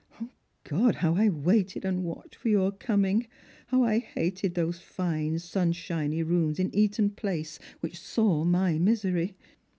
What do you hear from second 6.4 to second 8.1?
in Eaton place which